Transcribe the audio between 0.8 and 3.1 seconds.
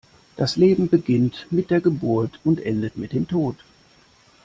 beginnt mit der Geburt und endet